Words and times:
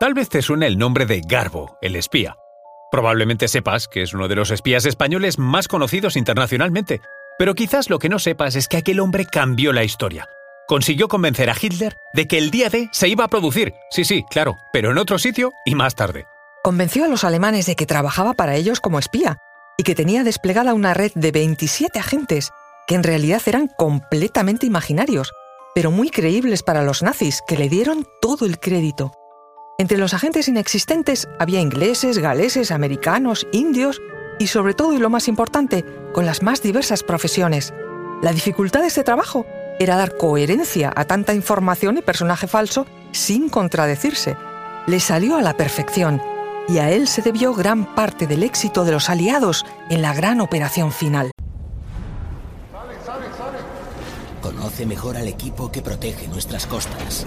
Tal 0.00 0.12
vez 0.12 0.28
te 0.28 0.42
suene 0.42 0.66
el 0.66 0.76
nombre 0.76 1.06
de 1.06 1.20
Garbo, 1.20 1.78
el 1.80 1.94
espía. 1.94 2.36
Probablemente 2.90 3.46
sepas 3.46 3.86
que 3.86 4.02
es 4.02 4.12
uno 4.12 4.26
de 4.26 4.34
los 4.34 4.50
espías 4.50 4.86
españoles 4.86 5.38
más 5.38 5.68
conocidos 5.68 6.16
internacionalmente, 6.16 7.00
pero 7.38 7.54
quizás 7.54 7.88
lo 7.90 8.00
que 8.00 8.08
no 8.08 8.18
sepas 8.18 8.56
es 8.56 8.66
que 8.66 8.76
aquel 8.76 8.98
hombre 8.98 9.24
cambió 9.24 9.72
la 9.72 9.84
historia. 9.84 10.28
Consiguió 10.66 11.06
convencer 11.08 11.48
a 11.48 11.56
Hitler 11.60 11.96
de 12.12 12.26
que 12.26 12.38
el 12.38 12.50
día 12.50 12.70
D 12.70 12.88
se 12.92 13.08
iba 13.08 13.24
a 13.24 13.28
producir, 13.28 13.72
sí, 13.90 14.04
sí, 14.04 14.24
claro, 14.30 14.56
pero 14.72 14.90
en 14.90 14.98
otro 14.98 15.18
sitio 15.18 15.52
y 15.64 15.76
más 15.76 15.94
tarde. 15.94 16.26
Convenció 16.64 17.04
a 17.04 17.08
los 17.08 17.22
alemanes 17.22 17.66
de 17.66 17.76
que 17.76 17.86
trabajaba 17.86 18.34
para 18.34 18.56
ellos 18.56 18.80
como 18.80 18.98
espía 18.98 19.38
y 19.76 19.84
que 19.84 19.94
tenía 19.94 20.24
desplegada 20.24 20.74
una 20.74 20.94
red 20.94 21.12
de 21.14 21.30
27 21.30 21.98
agentes 22.00 22.50
que 22.88 22.96
en 22.96 23.04
realidad 23.04 23.42
eran 23.46 23.68
completamente 23.68 24.66
imaginarios, 24.66 25.32
pero 25.74 25.90
muy 25.90 26.10
creíbles 26.10 26.62
para 26.62 26.82
los 26.82 27.02
nazis, 27.02 27.42
que 27.46 27.56
le 27.56 27.68
dieron 27.68 28.06
todo 28.20 28.44
el 28.44 28.58
crédito. 28.58 29.12
Entre 29.76 29.98
los 29.98 30.14
agentes 30.14 30.46
inexistentes 30.46 31.28
había 31.40 31.60
ingleses, 31.60 32.18
galeses, 32.18 32.70
americanos, 32.70 33.48
indios 33.50 34.00
y 34.38 34.46
sobre 34.46 34.72
todo 34.72 34.92
y 34.92 34.98
lo 34.98 35.10
más 35.10 35.26
importante, 35.26 35.84
con 36.12 36.26
las 36.26 36.42
más 36.42 36.62
diversas 36.62 37.02
profesiones. 37.02 37.74
La 38.22 38.32
dificultad 38.32 38.82
de 38.82 38.86
este 38.86 39.02
trabajo 39.02 39.46
era 39.80 39.96
dar 39.96 40.16
coherencia 40.16 40.92
a 40.94 41.04
tanta 41.06 41.34
información 41.34 41.98
y 41.98 42.02
personaje 42.02 42.46
falso 42.46 42.86
sin 43.10 43.48
contradecirse. 43.48 44.36
Le 44.86 45.00
salió 45.00 45.36
a 45.36 45.42
la 45.42 45.56
perfección 45.56 46.22
y 46.68 46.78
a 46.78 46.92
él 46.92 47.08
se 47.08 47.22
debió 47.22 47.52
gran 47.52 47.96
parte 47.96 48.28
del 48.28 48.44
éxito 48.44 48.84
de 48.84 48.92
los 48.92 49.10
aliados 49.10 49.66
en 49.90 50.02
la 50.02 50.14
gran 50.14 50.40
operación 50.40 50.92
final. 50.92 51.32
Conoce 54.40 54.86
mejor 54.86 55.16
al 55.16 55.26
equipo 55.26 55.72
que 55.72 55.82
protege 55.82 56.28
nuestras 56.28 56.64
costas. 56.66 57.26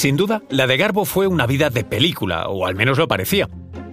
Sin 0.00 0.16
duda, 0.16 0.40
la 0.48 0.66
de 0.66 0.78
Garbo 0.78 1.04
fue 1.04 1.26
una 1.26 1.46
vida 1.46 1.68
de 1.68 1.84
película, 1.84 2.48
o 2.48 2.64
al 2.64 2.74
menos 2.74 2.96
lo 2.96 3.06
parecía. 3.06 3.50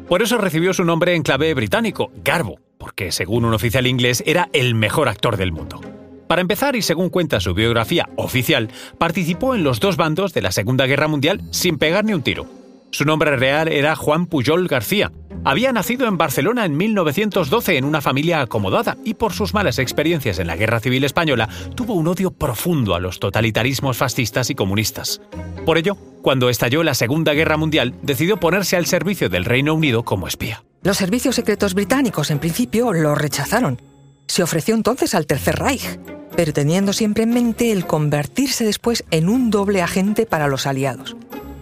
Por 0.08 0.22
eso 0.22 0.38
recibió 0.38 0.74
su 0.74 0.86
nombre 0.86 1.16
en 1.16 1.22
clave 1.22 1.54
británico, 1.54 2.14
Garbo, 2.24 2.62
porque 2.78 3.12
según 3.12 3.44
un 3.44 3.54
oficial 3.54 3.86
inglés 3.86 4.24
era 4.26 4.48
el 4.54 4.74
mejor 4.74 5.10
actor 5.10 5.36
del 5.36 5.52
mundo. 5.52 5.82
Para 6.30 6.40
empezar, 6.40 6.78
y 6.78 6.82
según 6.82 7.10
cuenta 7.10 7.42
su 7.42 7.54
biografía 7.54 8.08
oficial, 8.16 8.70
participó 8.98 9.54
en 9.54 9.66
los 9.66 9.82
dos 9.82 9.98
bandos 9.98 10.34
de 10.34 10.44
la 10.44 10.54
Segunda 10.54 10.86
Guerra 10.86 11.10
Mundial 11.10 11.42
sin 11.52 11.78
pegar 11.78 12.06
ni 12.06 12.14
un 12.14 12.22
tiro. 12.22 12.46
Su 12.90 13.04
nombre 13.04 13.36
real 13.36 13.68
era 13.68 13.98
Juan 13.98 14.28
Pujol 14.28 14.70
García, 14.70 15.12
había 15.44 15.72
nacido 15.72 16.08
en 16.08 16.18
Barcelona 16.18 16.66
en 16.66 16.78
1912 16.78 17.78
en 17.78 17.86
una 17.86 18.02
familia 18.02 18.42
acomodada 18.42 18.98
y 19.04 19.14
por 19.14 19.34
sus 19.34 19.54
malas 19.54 19.80
experiencias 19.80 20.40
en 20.40 20.48
la 20.48 20.56
Guerra 20.56 20.80
Civil 20.80 21.04
Española 21.04 21.50
tuvo 21.76 21.94
un 21.94 22.08
odio 22.08 22.32
profundo 22.32 22.96
a 22.96 23.00
los 23.00 23.20
totalitarismos 23.20 23.98
fascistas 23.98 24.50
y 24.50 24.56
comunistas. 24.56 25.22
Por 25.66 25.78
ello, 25.78 25.96
cuando 26.22 26.50
estalló 26.50 26.84
la 26.84 26.94
Segunda 26.94 27.34
Guerra 27.34 27.58
Mundial, 27.58 27.96
decidió 28.02 28.38
ponerse 28.38 28.76
al 28.76 28.86
servicio 28.86 29.30
del 29.30 29.46
Reino 29.46 29.74
Unido 29.74 30.04
como 30.04 30.28
espía. 30.28 30.64
Los 30.84 30.98
servicios 30.98 31.36
secretos 31.36 31.74
británicos 31.74 32.32
en 32.32 32.40
principio 32.40 32.94
lo 32.94 33.16
rechazaron. 33.16 33.82
Se 34.28 34.44
ofreció 34.44 34.76
entonces 34.76 35.16
al 35.16 35.26
Tercer 35.26 35.58
Reich, 35.58 36.00
pero 36.36 36.54
teniendo 36.54 36.94
siempre 36.94 37.23
en 37.23 37.32
mente 37.32 37.72
el 37.72 37.86
convertirse 37.86 38.66
después 38.66 39.04
en 39.11 39.30
un 39.30 39.50
doble 39.50 39.82
agente 39.82 40.26
para 40.26 40.48
los 40.48 40.67
aliados. 40.67 41.16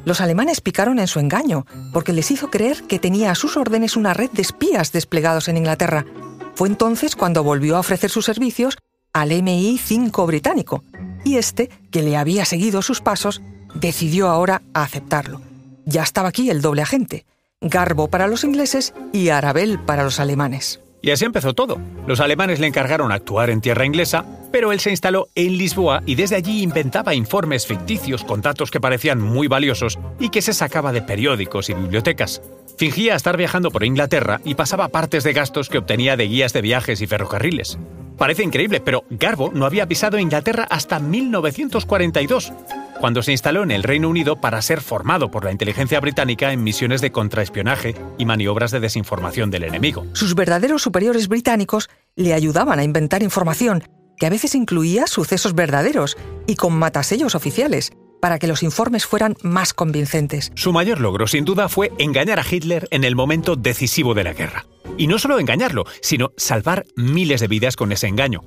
Los 0.05 0.21
alemanes 0.21 0.61
picaron 0.61 0.99
en 0.99 1.07
su 1.07 1.19
engaño, 1.19 1.66
porque 1.91 2.13
les 2.13 2.29
hizo 2.31 2.49
creer 2.49 2.83
que 2.83 2.99
tenía 2.99 3.31
a 3.31 3.35
sus 3.35 3.57
órdenes 3.57 3.97
una 3.97 4.13
red 4.13 4.29
de 4.31 4.43
espías 4.43 4.91
desplegados 4.91 5.47
en 5.47 5.57
Inglaterra. 5.57 6.05
Fue 6.53 6.69
entonces 6.69 7.16
cuando 7.16 7.43
volvió 7.43 7.75
a 7.75 7.79
ofrecer 7.79 8.11
sus 8.11 8.25
servicios 8.25 8.77
al 9.13 9.31
MI5 9.31 10.25
británico, 10.27 10.83
y 11.23 11.38
este, 11.38 11.69
que 11.91 12.03
le 12.03 12.17
había 12.17 12.45
seguido 12.45 12.81
sus 12.81 13.01
pasos, 13.01 13.41
decidió 13.73 14.29
ahora 14.29 14.61
aceptarlo. 14.73 15.41
Ya 15.85 16.03
estaba 16.03 16.29
aquí 16.29 16.49
el 16.49 16.61
doble 16.61 16.83
agente, 16.83 17.25
Garbo 17.61 18.09
para 18.09 18.27
los 18.27 18.43
ingleses 18.43 18.93
y 19.11 19.29
Arabel 19.29 19.79
para 19.79 20.03
los 20.03 20.19
alemanes. 20.19 20.81
Y 21.01 21.11
así 21.11 21.25
empezó 21.25 21.53
todo. 21.53 21.79
Los 22.07 22.19
alemanes 22.19 22.59
le 22.59 22.67
encargaron 22.67 23.11
actuar 23.11 23.49
en 23.49 23.61
tierra 23.61 23.85
inglesa, 23.85 24.25
pero 24.55 24.71
él 24.71 24.79
se 24.79 24.89
instaló 24.89 25.27
en 25.35 25.57
Lisboa 25.57 26.01
y 26.05 26.16
desde 26.16 26.38
allí 26.38 26.63
inventaba 26.63 27.13
informes 27.13 27.67
ficticios 27.67 28.23
con 28.23 28.39
datos 28.39 28.71
que 28.71 28.79
parecían 28.79 29.19
muy 29.19 29.49
valiosos 29.49 29.99
y 30.17 30.29
que 30.29 30.41
se 30.41 30.53
sacaba 30.53 30.93
de 30.93 31.01
periódicos 31.01 31.69
y 31.69 31.73
bibliotecas. 31.73 32.41
Fingía 32.77 33.16
estar 33.16 33.35
viajando 33.35 33.69
por 33.69 33.83
Inglaterra 33.83 34.39
y 34.45 34.55
pasaba 34.55 34.88
partes 34.88 35.25
de 35.25 35.33
gastos 35.33 35.67
que 35.67 35.79
obtenía 35.79 36.16
de 36.16 36.29
guías 36.29 36.53
de 36.53 36.61
viajes 36.61 37.01
y 37.01 37.05
ferrocarriles. 37.05 37.77
Parece 38.17 38.43
increíble, 38.43 38.79
pero 38.79 39.03
Garbo 39.09 39.51
no 39.53 39.66
había 39.66 39.88
pisado 39.88 40.19
Inglaterra 40.19 40.66
hasta 40.69 41.01
1942 41.01 42.53
cuando 43.01 43.23
se 43.23 43.33
instaló 43.33 43.61
en 43.61 43.72
el 43.72 43.83
Reino 43.83 44.07
Unido 44.07 44.37
para 44.39 44.61
ser 44.61 44.79
formado 44.79 45.31
por 45.31 45.43
la 45.43 45.51
inteligencia 45.51 45.99
británica 45.99 46.53
en 46.53 46.63
misiones 46.63 47.01
de 47.01 47.11
contraespionaje 47.11 47.93
y 48.17 48.23
maniobras 48.23 48.72
de 48.72 48.79
desinformación 48.79 49.51
del 49.51 49.66
enemigo. 49.66 50.05
Sus 50.13 50.33
verdaderos 50.33 50.81
superiores 50.81 51.27
británicos 51.27 51.89
le 52.16 52.33
ayudaban 52.33 52.79
a 52.79 52.85
inventar 52.85 53.22
información 53.22 53.83
que 54.17 54.25
a 54.25 54.29
veces 54.29 54.55
incluía 54.55 55.07
sucesos 55.07 55.55
verdaderos 55.55 56.17
y 56.47 56.55
con 56.55 56.73
matasellos 56.73 57.35
oficiales, 57.35 57.91
para 58.21 58.39
que 58.39 58.47
los 58.47 58.63
informes 58.63 59.05
fueran 59.05 59.35
más 59.43 59.73
convincentes. 59.73 60.51
Su 60.55 60.73
mayor 60.73 60.99
logro, 60.99 61.27
sin 61.27 61.45
duda, 61.45 61.69
fue 61.69 61.91
engañar 61.99 62.39
a 62.39 62.45
Hitler 62.49 62.87
en 62.89 63.03
el 63.03 63.15
momento 63.15 63.55
decisivo 63.55 64.13
de 64.13 64.23
la 64.23 64.33
guerra. 64.33 64.65
Y 64.97 65.07
no 65.07 65.19
solo 65.19 65.39
engañarlo, 65.39 65.85
sino 66.01 66.31
salvar 66.37 66.85
miles 66.95 67.41
de 67.41 67.47
vidas 67.47 67.75
con 67.75 67.91
ese 67.91 68.07
engaño. 68.07 68.41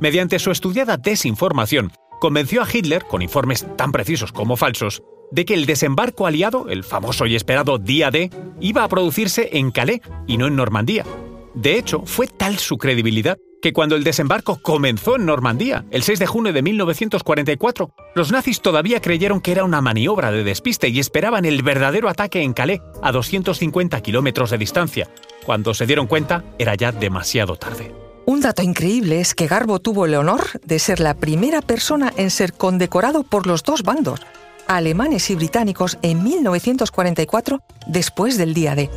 Mediante 0.00 0.38
su 0.38 0.50
estudiada 0.50 0.96
desinformación, 0.96 1.92
convenció 2.20 2.62
a 2.62 2.68
Hitler, 2.70 3.04
con 3.04 3.22
informes 3.22 3.66
tan 3.76 3.92
precisos 3.92 4.32
como 4.32 4.56
falsos, 4.56 5.02
de 5.30 5.44
que 5.44 5.54
el 5.54 5.64
desembarco 5.64 6.26
aliado, 6.26 6.68
el 6.68 6.84
famoso 6.84 7.26
y 7.26 7.34
esperado 7.34 7.78
Día 7.78 8.10
D, 8.10 8.30
iba 8.60 8.84
a 8.84 8.88
producirse 8.88 9.48
en 9.52 9.70
Calais 9.70 10.02
y 10.26 10.36
no 10.36 10.46
en 10.46 10.56
Normandía. 10.56 11.06
De 11.54 11.78
hecho, 11.78 12.02
fue 12.04 12.26
tal 12.26 12.58
su 12.58 12.76
credibilidad 12.76 13.38
que 13.62 13.72
cuando 13.72 13.96
el 13.96 14.04
desembarco 14.04 14.60
comenzó 14.60 15.16
en 15.16 15.24
Normandía, 15.24 15.86
el 15.90 16.02
6 16.02 16.18
de 16.18 16.26
junio 16.26 16.52
de 16.52 16.60
1944, 16.60 17.94
los 18.14 18.32
nazis 18.32 18.60
todavía 18.60 19.00
creyeron 19.00 19.40
que 19.40 19.52
era 19.52 19.64
una 19.64 19.80
maniobra 19.80 20.30
de 20.30 20.44
despiste 20.44 20.88
y 20.88 20.98
esperaban 20.98 21.46
el 21.46 21.62
verdadero 21.62 22.10
ataque 22.10 22.42
en 22.42 22.52
Calais, 22.52 22.82
a 23.02 23.12
250 23.12 24.00
kilómetros 24.02 24.50
de 24.50 24.58
distancia. 24.58 25.08
Cuando 25.46 25.72
se 25.72 25.86
dieron 25.86 26.08
cuenta, 26.08 26.44
era 26.58 26.74
ya 26.74 26.92
demasiado 26.92 27.56
tarde. 27.56 27.94
Un 28.26 28.40
dato 28.40 28.62
increíble 28.62 29.20
es 29.20 29.34
que 29.34 29.46
Garbo 29.46 29.78
tuvo 29.78 30.06
el 30.06 30.14
honor 30.14 30.42
de 30.64 30.78
ser 30.78 31.00
la 31.00 31.14
primera 31.14 31.62
persona 31.62 32.12
en 32.16 32.30
ser 32.30 32.52
condecorado 32.52 33.22
por 33.22 33.46
los 33.46 33.62
dos 33.62 33.82
bandos, 33.82 34.20
alemanes 34.66 35.30
y 35.30 35.34
británicos, 35.34 35.98
en 36.02 36.22
1944, 36.22 37.62
después 37.86 38.38
del 38.38 38.54
día 38.54 38.74
D. 38.74 38.90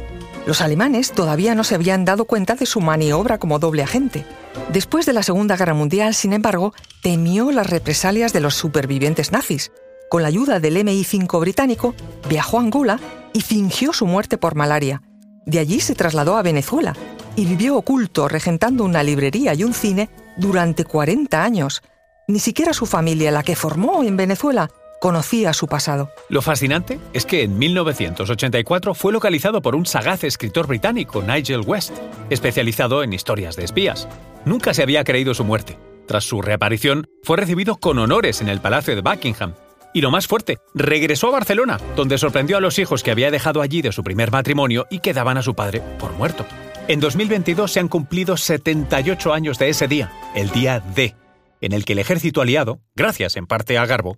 Los 0.45 0.61
alemanes 0.61 1.11
todavía 1.11 1.55
no 1.55 1.63
se 1.63 1.75
habían 1.75 2.05
dado 2.05 2.25
cuenta 2.25 2.55
de 2.55 2.65
su 2.65 2.79
maniobra 2.79 3.39
como 3.39 3.57
doble 3.57 3.81
agente. 3.81 4.25
Después 4.71 5.05
de 5.05 5.13
la 5.13 5.23
Segunda 5.23 5.57
Guerra 5.57 5.73
Mundial, 5.73 6.13
sin 6.13 6.33
embargo, 6.33 6.73
temió 7.01 7.51
las 7.51 7.69
represalias 7.69 8.31
de 8.31 8.41
los 8.41 8.53
supervivientes 8.53 9.31
nazis. 9.31 9.71
Con 10.09 10.21
la 10.21 10.27
ayuda 10.27 10.59
del 10.59 10.77
MI5 10.77 11.39
británico, 11.39 11.95
viajó 12.29 12.59
a 12.59 12.61
Angola 12.61 12.99
y 13.33 13.41
fingió 13.41 13.91
su 13.91 14.05
muerte 14.05 14.37
por 14.37 14.53
malaria. 14.53 15.01
De 15.47 15.59
allí 15.59 15.79
se 15.79 15.95
trasladó 15.95 16.37
a 16.37 16.43
Venezuela, 16.43 16.95
y 17.35 17.45
vivió 17.45 17.75
oculto 17.75 18.27
regentando 18.27 18.83
una 18.83 19.03
librería 19.03 19.53
y 19.53 19.63
un 19.63 19.73
cine 19.73 20.09
durante 20.37 20.85
40 20.85 21.43
años. 21.43 21.81
Ni 22.27 22.39
siquiera 22.39 22.73
su 22.73 22.85
familia, 22.85 23.31
la 23.31 23.43
que 23.43 23.55
formó 23.55 24.03
en 24.03 24.17
Venezuela, 24.17 24.69
conocía 25.05 25.53
su 25.53 25.67
pasado. 25.67 26.09
Lo 26.29 26.41
fascinante 26.41 26.99
es 27.13 27.27
que 27.27 27.43
en 27.43 27.59
1984 27.59 28.95
fue 28.95 29.13
localizado 29.13 29.61
por 29.61 29.75
un 29.75 29.85
sagaz 29.85 30.23
escritor 30.23 30.65
británico, 30.65 31.21
Nigel 31.21 31.61
West, 31.61 31.95
especializado 32.31 33.03
en 33.03 33.13
historias 33.13 33.55
de 33.55 33.65
espías. 33.65 34.07
Nunca 34.45 34.73
se 34.73 34.81
había 34.81 35.03
creído 35.03 35.35
su 35.35 35.43
muerte. 35.43 35.77
Tras 36.07 36.23
su 36.23 36.41
reaparición, 36.41 37.07
fue 37.21 37.37
recibido 37.37 37.75
con 37.75 37.99
honores 37.99 38.41
en 38.41 38.49
el 38.49 38.61
Palacio 38.61 38.95
de 38.95 39.01
Buckingham. 39.01 39.53
Y 39.93 40.01
lo 40.01 40.09
más 40.09 40.25
fuerte, 40.25 40.57
regresó 40.73 41.27
a 41.27 41.33
Barcelona, 41.33 41.79
donde 41.95 42.17
sorprendió 42.17 42.57
a 42.57 42.61
los 42.61 42.79
hijos 42.79 43.03
que 43.03 43.11
había 43.11 43.29
dejado 43.29 43.61
allí 43.61 43.83
de 43.83 43.91
su 43.91 44.03
primer 44.03 44.31
matrimonio 44.31 44.87
y 44.89 45.01
que 45.01 45.13
daban 45.13 45.37
a 45.37 45.43
su 45.43 45.53
padre 45.53 45.83
por 45.99 46.13
muerto. 46.13 46.47
En 46.87 46.99
2022 46.99 47.71
se 47.71 47.79
han 47.79 47.89
cumplido 47.89 48.37
78 48.37 49.33
años 49.35 49.59
de 49.59 49.69
ese 49.69 49.87
día, 49.87 50.11
el 50.33 50.49
día 50.49 50.79
D, 50.79 51.13
en 51.61 51.73
el 51.73 51.85
que 51.85 51.93
el 51.93 51.99
ejército 51.99 52.41
aliado, 52.41 52.79
gracias 52.95 53.37
en 53.37 53.45
parte 53.45 53.77
a 53.77 53.85
Garbo, 53.85 54.17